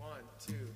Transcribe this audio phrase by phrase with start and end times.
[0.00, 0.72] One, two,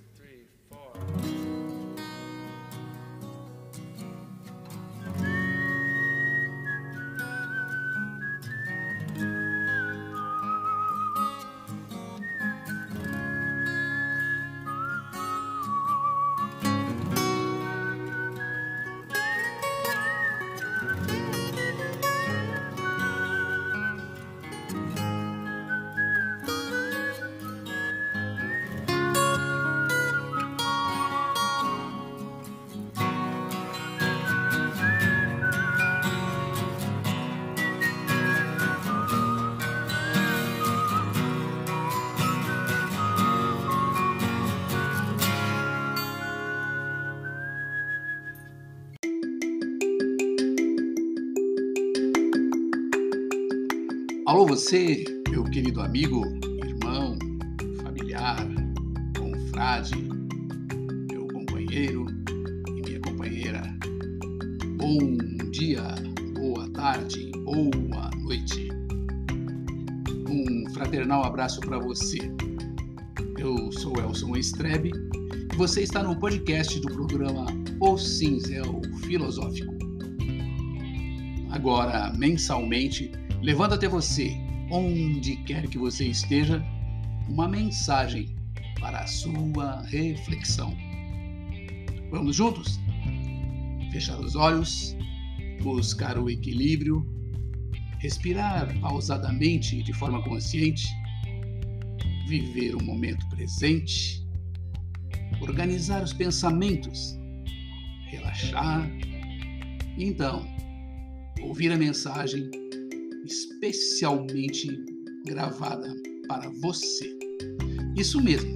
[54.26, 56.24] Alô, você, meu querido amigo,
[56.64, 57.18] irmão,
[57.82, 58.38] familiar,
[59.18, 59.94] confrade,
[61.10, 62.06] meu companheiro
[62.66, 63.62] e minha companheira.
[64.78, 65.18] Bom
[65.50, 65.82] dia,
[66.32, 68.70] boa tarde, boa noite.
[70.30, 72.16] Um fraternal abraço para você.
[73.36, 74.90] Eu sou Elson Estrebe
[75.52, 77.44] e você está no podcast do programa
[77.78, 79.74] O Cinzel Filosófico.
[81.50, 83.12] Agora, mensalmente,
[83.44, 84.34] levando até você,
[84.70, 86.64] onde quer que você esteja,
[87.28, 88.34] uma mensagem
[88.80, 90.74] para a sua reflexão.
[92.10, 92.80] Vamos juntos?
[93.92, 94.96] Fechar os olhos,
[95.62, 97.06] buscar o equilíbrio,
[97.98, 100.88] respirar pausadamente de forma consciente,
[102.26, 104.26] viver o momento presente,
[105.42, 107.14] organizar os pensamentos,
[108.06, 108.90] relaxar
[109.98, 110.46] e então
[111.42, 112.63] ouvir a mensagem
[113.24, 114.84] especialmente
[115.26, 115.94] gravada
[116.28, 117.16] para você.
[117.96, 118.54] Isso mesmo,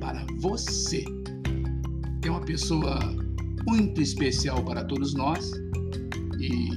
[0.00, 1.04] para você.
[2.24, 2.98] É uma pessoa
[3.66, 5.50] muito especial para todos nós
[6.40, 6.68] e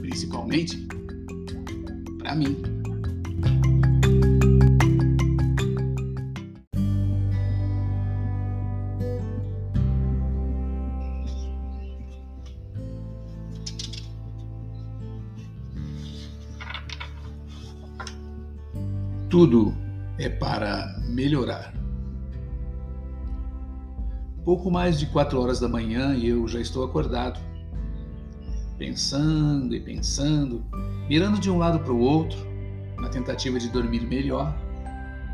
[0.00, 0.86] principalmente
[2.18, 2.71] para mim.
[19.32, 19.74] Tudo
[20.18, 21.72] é para melhorar.
[24.44, 27.40] Pouco mais de quatro horas da manhã e eu já estou acordado,
[28.76, 30.62] pensando e pensando,
[31.08, 32.38] mirando de um lado para o outro,
[32.98, 34.54] na tentativa de dormir melhor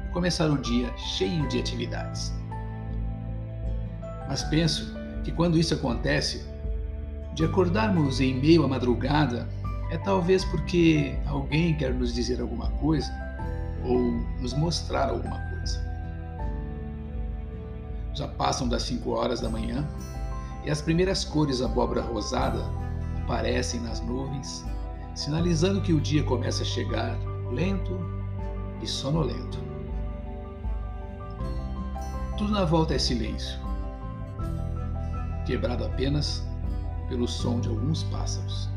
[0.08, 2.32] e começar o dia cheio de atividades.
[4.28, 4.94] Mas penso
[5.24, 6.46] que quando isso acontece,
[7.34, 9.48] de acordarmos em meio à madrugada,
[9.90, 13.27] é talvez porque alguém quer nos dizer alguma coisa
[13.84, 13.98] ou
[14.40, 15.80] nos mostrar alguma coisa.
[18.14, 19.86] Já passam das 5 horas da manhã
[20.64, 22.64] e as primeiras cores abóbora rosada
[23.22, 24.64] aparecem nas nuvens,
[25.14, 27.16] sinalizando que o dia começa a chegar
[27.52, 27.98] lento
[28.82, 29.58] e sonolento.
[32.36, 33.58] Tudo na volta é silêncio,
[35.44, 36.46] quebrado apenas
[37.08, 38.68] pelo som de alguns pássaros.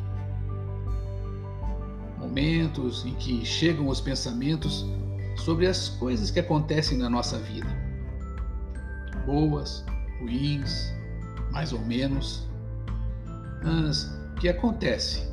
[2.22, 4.86] Momentos em que chegam os pensamentos
[5.38, 7.68] sobre as coisas que acontecem na nossa vida.
[9.26, 9.84] Boas,
[10.20, 10.94] ruins,
[11.52, 12.48] mais ou menos,
[13.64, 14.08] mas
[14.40, 15.28] que acontece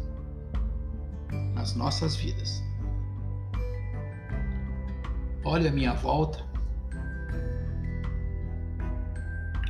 [1.54, 2.62] nas nossas vidas.
[5.44, 6.42] Olho a minha volta,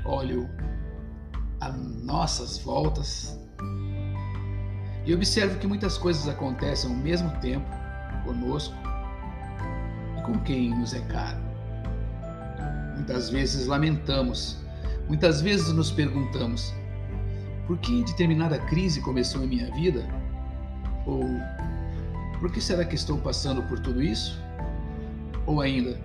[0.05, 0.49] olho
[1.61, 3.38] as nossas voltas
[5.09, 7.67] e observo que muitas coisas acontecem ao mesmo tempo
[8.27, 8.75] conosco
[10.23, 11.39] com quem nos é caro.
[12.95, 14.59] Muitas vezes lamentamos,
[15.07, 16.75] muitas vezes nos perguntamos:
[17.67, 20.05] por que determinada crise começou em minha vida?
[21.07, 21.25] Ou
[22.39, 24.39] por que será que estou passando por tudo isso?
[25.47, 25.99] Ou ainda,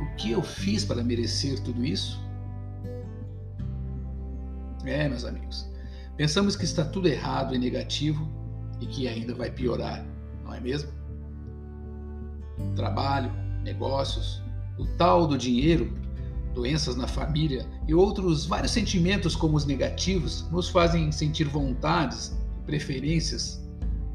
[0.00, 2.24] o que eu fiz para merecer tudo isso?
[4.84, 5.68] É, meus amigos,
[6.16, 8.28] pensamos que está tudo errado e negativo
[8.80, 10.04] e que ainda vai piorar,
[10.44, 10.96] não é mesmo?
[12.74, 13.32] trabalho,
[13.62, 14.42] negócios,
[14.78, 15.92] o tal do dinheiro,
[16.54, 22.66] doenças na família e outros vários sentimentos como os negativos nos fazem sentir vontades e
[22.66, 23.62] preferências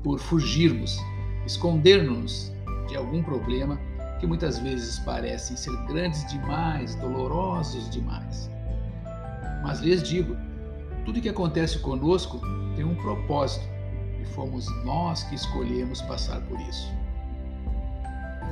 [0.03, 0.97] por fugirmos,
[1.45, 2.51] esconder-nos
[2.87, 3.79] de algum problema
[4.19, 8.49] que muitas vezes parecem ser grandes demais, dolorosos demais.
[9.63, 10.35] Mas lhes digo,
[11.05, 12.41] tudo que acontece conosco
[12.75, 13.65] tem um propósito
[14.21, 17.01] e fomos nós que escolhemos passar por isso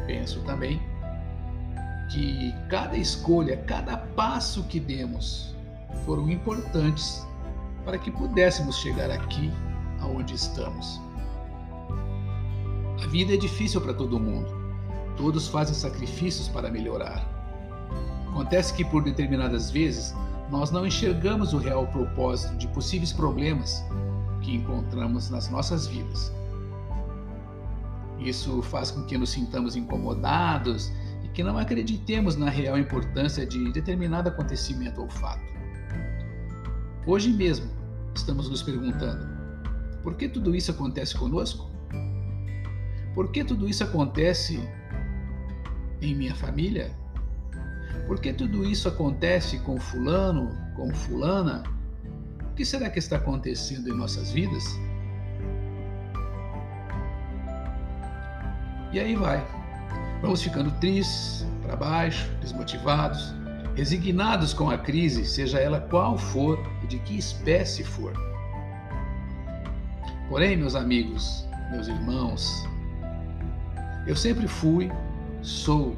[0.10, 0.81] penso também
[2.12, 5.56] que cada escolha, cada passo que demos
[6.04, 7.28] foram importantes
[7.86, 9.51] para que pudéssemos chegar aqui
[10.01, 11.00] aonde estamos.
[13.04, 14.50] A vida é difícil para todo mundo.
[15.16, 17.24] Todos fazem sacrifícios para melhorar.
[18.30, 20.16] Acontece que por determinadas vezes
[20.51, 23.84] nós não enxergamos o real propósito de possíveis problemas
[24.42, 26.31] que encontramos nas nossas vidas.
[28.19, 30.92] Isso faz com que nos sintamos incomodados
[31.24, 35.44] e que não acreditemos na real importância de determinado acontecimento ou fato.
[37.06, 37.69] Hoje mesmo
[38.13, 39.25] estamos nos perguntando:
[40.04, 41.69] por que tudo isso acontece conosco?
[43.13, 44.60] Por que tudo isso acontece
[46.01, 46.96] em minha família?
[48.07, 51.63] Por que tudo isso acontece com fulano, com fulana?
[52.51, 54.63] O que será que está acontecendo em nossas vidas?
[58.91, 59.45] E aí vai.
[60.21, 63.33] Vamos ficando tristes, para baixo, desmotivados,
[63.75, 68.12] resignados com a crise, seja ela qual for e de que espécie for.
[70.27, 72.68] Porém, meus amigos, meus irmãos,
[74.07, 74.91] eu sempre fui,
[75.41, 75.95] sou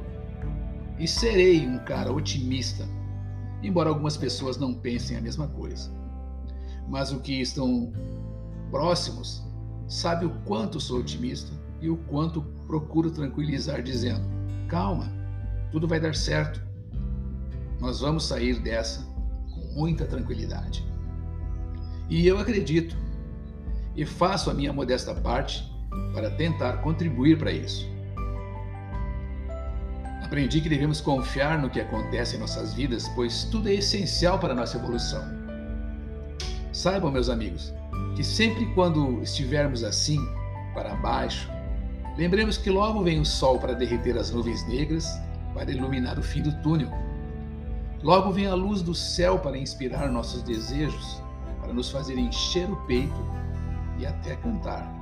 [0.99, 2.87] e serei um cara otimista,
[3.63, 5.91] embora algumas pessoas não pensem a mesma coisa.
[6.87, 7.91] Mas o que estão
[8.69, 9.43] próximos
[9.87, 11.51] sabe o quanto sou otimista
[11.81, 14.21] e o quanto procuro tranquilizar dizendo:
[14.67, 15.11] "Calma,
[15.71, 16.61] tudo vai dar certo.
[17.79, 19.01] Nós vamos sair dessa
[19.53, 20.85] com muita tranquilidade."
[22.09, 22.95] E eu acredito
[23.95, 25.69] e faço a minha modesta parte
[26.13, 27.87] para tentar contribuir para isso.
[30.31, 34.53] Aprendi que devemos confiar no que acontece em nossas vidas, pois tudo é essencial para
[34.53, 35.21] a nossa evolução.
[36.71, 37.73] Saibam, meus amigos,
[38.15, 40.17] que sempre quando estivermos assim,
[40.73, 41.51] para baixo,
[42.17, 45.05] lembremos que logo vem o sol para derreter as nuvens negras,
[45.53, 46.89] para iluminar o fim do túnel.
[48.01, 51.21] Logo vem a luz do céu para inspirar nossos desejos,
[51.59, 53.19] para nos fazer encher o peito
[53.99, 55.00] e até cantar.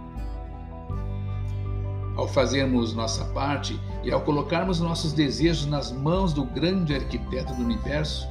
[2.19, 7.61] Ao fazermos nossa parte e ao colocarmos nossos desejos nas mãos do grande arquiteto do
[7.61, 8.27] universo,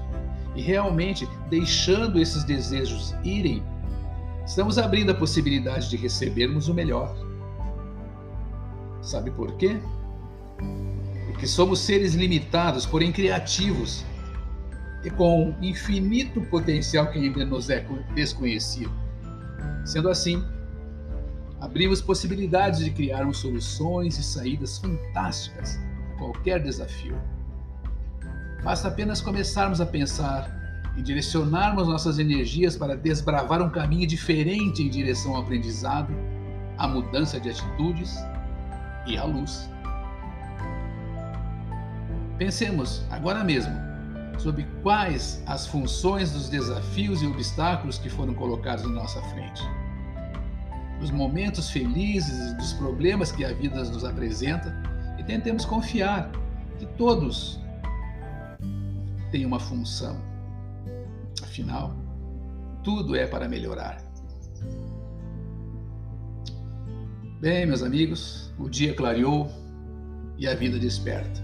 [0.55, 3.63] e realmente deixando esses desejos irem,
[4.45, 7.17] estamos abrindo a possibilidade de recebermos o melhor.
[9.01, 9.81] Sabe por quê?
[11.29, 14.05] Porque somos seres limitados, porém criativos,
[15.03, 18.93] e com infinito potencial que ainda nos é desconhecido.
[19.87, 20.45] Sendo assim,
[21.61, 25.79] abrimos possibilidades de criarmos soluções e saídas fantásticas
[26.13, 27.21] a qualquer desafio.
[28.63, 30.57] Basta apenas começarmos a pensar
[30.97, 36.13] e direcionarmos nossas energias para desbravar um caminho diferente em direção ao aprendizado,
[36.77, 38.17] à mudança de atitudes
[39.07, 39.69] e à luz.
[42.37, 43.75] Pensemos agora mesmo
[44.39, 49.69] sobre quais as funções dos desafios e obstáculos que foram colocados em nossa frente
[51.01, 54.75] dos momentos felizes dos problemas que a vida nos apresenta
[55.19, 56.31] e tentemos confiar
[56.79, 57.61] que todos
[59.31, 60.17] têm uma função.
[61.43, 61.95] Afinal,
[62.83, 64.03] tudo é para melhorar.
[67.41, 69.49] Bem, meus amigos, o dia clareou
[70.37, 71.41] e a vida desperta.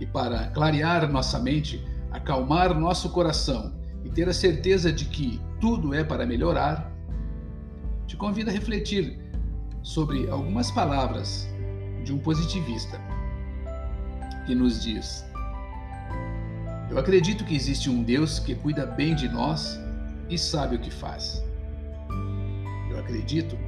[0.00, 5.92] E para clarear nossa mente, acalmar nosso coração e ter a certeza de que tudo
[5.92, 6.90] é para melhorar,
[8.08, 9.18] te convido a refletir
[9.82, 11.46] sobre algumas palavras
[12.02, 12.98] de um positivista
[14.46, 15.24] que nos diz:
[16.90, 19.78] Eu acredito que existe um Deus que cuida bem de nós
[20.30, 21.44] e sabe o que faz.
[22.90, 23.58] Eu acredito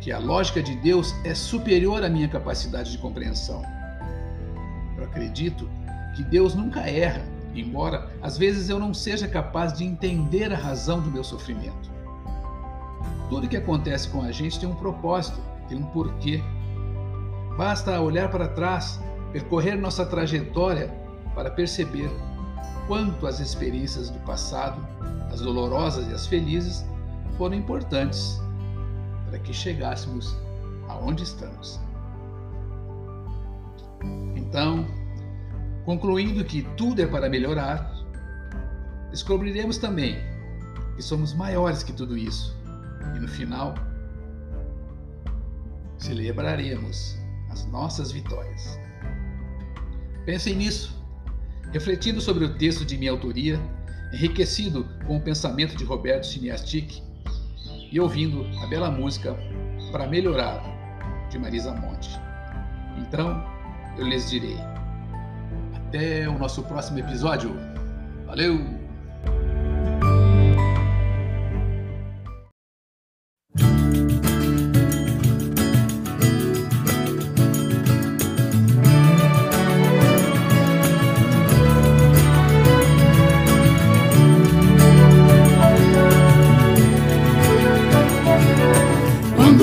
[0.00, 3.62] que a lógica de Deus é superior à minha capacidade de compreensão.
[4.96, 5.68] Eu acredito
[6.16, 7.22] que Deus nunca erra,
[7.54, 11.99] embora às vezes eu não seja capaz de entender a razão do meu sofrimento.
[13.30, 16.42] Tudo que acontece com a gente tem um propósito, tem um porquê.
[17.56, 19.00] Basta olhar para trás,
[19.32, 20.92] percorrer nossa trajetória
[21.32, 22.10] para perceber
[22.88, 24.84] quanto as experiências do passado,
[25.32, 26.84] as dolorosas e as felizes,
[27.38, 28.42] foram importantes
[29.28, 30.36] para que chegássemos
[30.88, 31.78] aonde estamos.
[34.34, 34.84] Então,
[35.84, 37.94] concluindo que tudo é para melhorar,
[39.12, 40.18] descobriremos também
[40.96, 42.59] que somos maiores que tudo isso
[43.14, 43.74] e no final,
[45.98, 47.18] celebraremos
[47.50, 48.78] as nossas vitórias.
[50.24, 50.96] Pensem nisso,
[51.72, 53.58] refletindo sobre o texto de minha autoria,
[54.12, 57.02] enriquecido com o pensamento de Roberto Chiniastic
[57.90, 59.36] e ouvindo a bela música
[59.90, 60.62] Para Melhorar,
[61.30, 62.10] de Marisa Monte.
[62.98, 63.44] Então,
[63.96, 64.56] eu lhes direi:
[65.74, 67.52] até o nosso próximo episódio.
[68.26, 68.79] Valeu!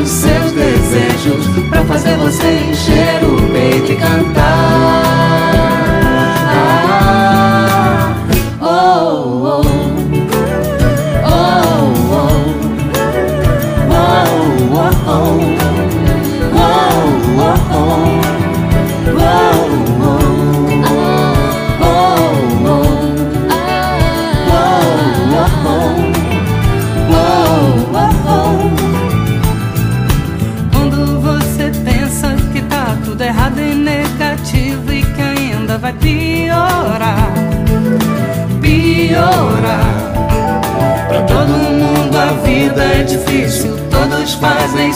[0.00, 4.87] os seus desejos, para fazer você encher o peito e cantar.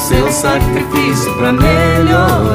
[0.02, 2.51] Seu sacrifício pra melhorar,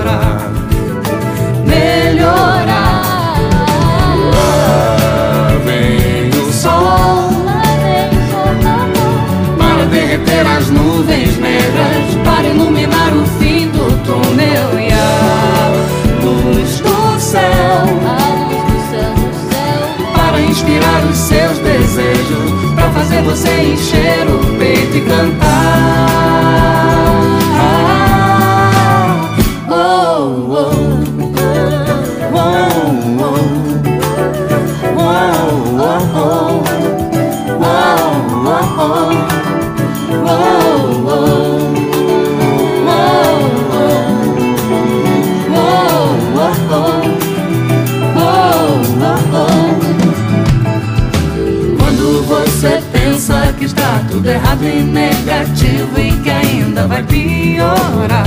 [57.18, 58.26] piorar,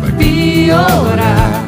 [0.00, 1.64] vai piorar.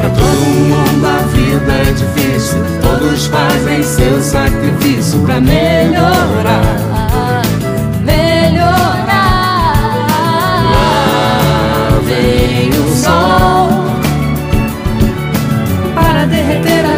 [0.00, 6.62] Pra todo mundo a vida é difícil, todos fazem seu sacrifício pra melhorar,
[12.04, 13.68] vem o sol
[15.94, 16.89] para derreter as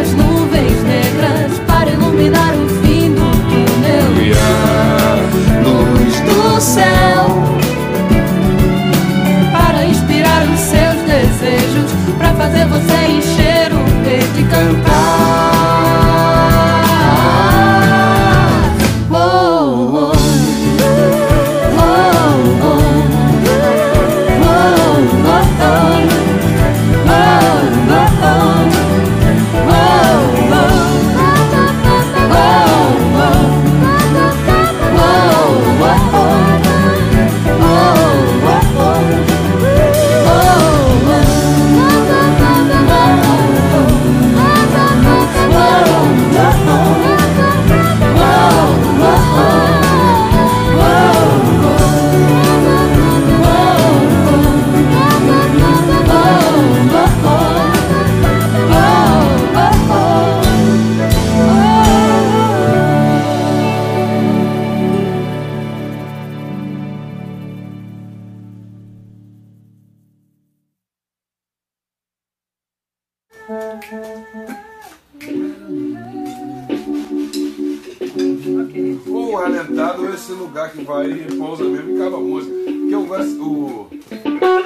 [80.73, 82.53] que vai e pousa mesmo e acaba a música.
[82.53, 83.89] Porque eu gosto, o,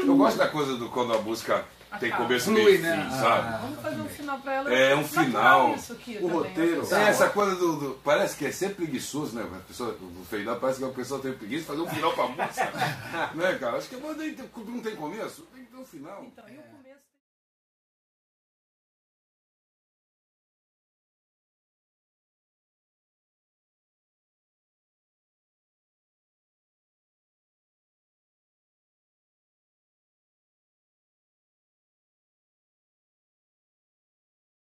[0.07, 1.63] eu gosto da coisa do quando a música
[1.99, 3.03] tem começo, meio e né?
[3.09, 3.47] fim, sabe?
[3.47, 4.73] Ah, Vamos fazer um final pra ela.
[4.73, 5.73] É, um final.
[5.75, 6.81] Isso aqui O também, roteiro.
[6.81, 6.95] assim.
[6.95, 9.43] É, essa coisa do, do- Parece que é sempre preguiçoso, né?
[9.51, 12.27] A pessoa, o final parece que a pessoa tem preguiça de fazer um final pra
[12.27, 12.71] música.
[13.35, 13.77] né, cara?
[13.77, 14.35] Acho que tem-
[14.67, 16.23] não tem começo, tem que ter um final.
[16.25, 16.86] Então, e o começo?